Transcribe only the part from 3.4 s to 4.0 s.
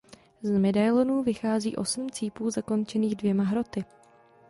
hroty.